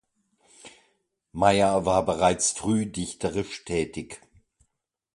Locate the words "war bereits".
1.85-2.53